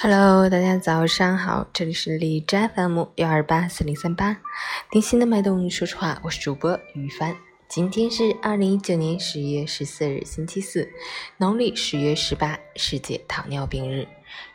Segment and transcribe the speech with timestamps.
[0.00, 4.36] Hello，大家早上好，这里是荔枝 FM 幺二八四零三八，
[4.92, 5.68] 听心的脉动。
[5.68, 7.36] 说实话，我是主播于帆。
[7.68, 10.88] 今天是二零一九年十月十四日，星期四，
[11.38, 14.06] 农历十月十八，世界糖尿病日，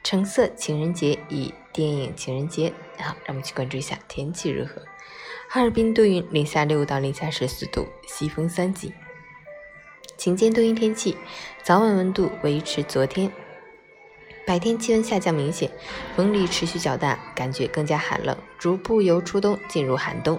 [0.02, 2.72] 橙色情人节以电影情人节。
[2.98, 4.82] 好，让我们去关注一下天气如何。
[5.50, 8.94] 哈尔滨多云，零下六到零下十四度，西风三级。
[10.16, 11.18] 晴间多云天气，
[11.64, 13.30] 早晚温度维持昨天。
[14.46, 15.72] 白天气温下降明显，
[16.16, 20.38] 风力持续较大，感觉更加寒冷，逐步由初冬进入寒冬，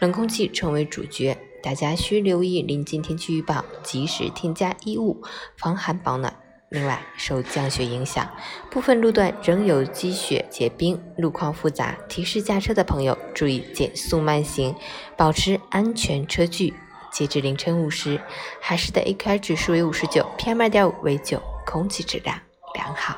[0.00, 5.22] 冷空气成为主角，大家需留意临近天气预报，及时添加衣物，
[5.56, 6.34] 防寒保暖。
[6.70, 8.28] 另外，受降雪影响，
[8.72, 14.74] 部分路段仍有积雪结冰，路况复杂，提示驾车的朋友注意减速慢行，
[15.16, 16.74] 保持安全车距。
[17.12, 18.20] 截至凌晨五时，
[18.60, 22.36] 海市的 AQI 指数为五十九，PM 二点五为九，空气质量
[22.74, 23.16] 良好。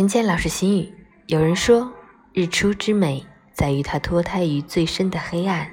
[0.00, 0.94] 陈建老师心语：
[1.26, 1.92] 有人说，
[2.32, 5.72] 日出之美在于它脱胎于最深的黑暗，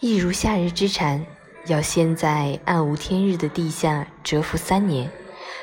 [0.00, 1.24] 一如夏日之蝉，
[1.64, 5.10] 要先在暗无天日的地下蛰伏三年，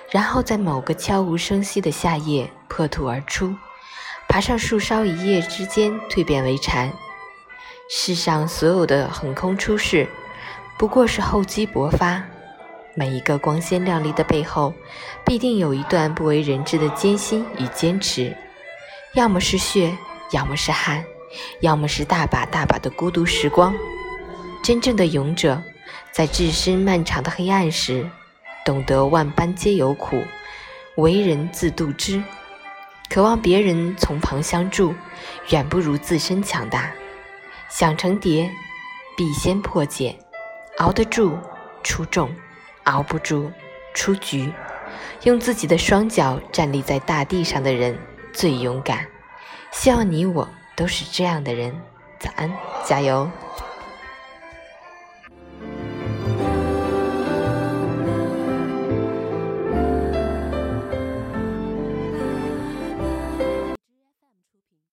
[0.10, 3.56] 然后在某个悄无声息的夏夜破土而出，
[4.28, 6.92] 爬上树梢，一夜之间蜕变为蝉。
[7.88, 10.08] 世上所有的横空出世，
[10.76, 12.26] 不过是厚积薄发。
[12.94, 14.74] 每一个光鲜亮丽的背后，
[15.26, 18.36] 必定有一段不为人知的艰辛与坚持，
[19.14, 19.98] 要么是血，
[20.32, 21.04] 要么是汗，
[21.62, 23.74] 要么是大把大把的孤独时光。
[24.62, 25.62] 真正的勇者，
[26.12, 28.10] 在置身漫长的黑暗时，
[28.66, 30.22] 懂得万般皆有苦，
[30.98, 32.22] 为人自度之。
[33.10, 34.94] 渴望别人从旁相助，
[35.50, 36.92] 远不如自身强大。
[37.70, 38.52] 想成蝶，
[39.16, 40.14] 必先破茧，
[40.78, 41.38] 熬得住，
[41.84, 42.30] 出众。
[42.84, 43.52] 熬不住，
[43.94, 44.52] 出局。
[45.24, 47.98] 用自己的双脚站立在大地上的人
[48.34, 49.06] 最勇敢。
[49.72, 51.74] 希望你我都是这样的人。
[52.20, 52.52] 早安，
[52.86, 53.30] 加油！